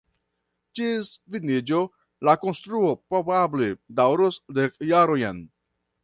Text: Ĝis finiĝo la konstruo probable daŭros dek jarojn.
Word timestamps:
Ĝis 0.77 1.09
finiĝo 1.33 1.81
la 2.29 2.33
konstruo 2.43 2.89
probable 3.11 3.67
daŭros 3.99 4.39
dek 4.61 4.81
jarojn. 4.93 5.43